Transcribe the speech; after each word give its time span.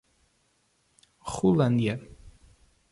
Rolândia 1.35 2.01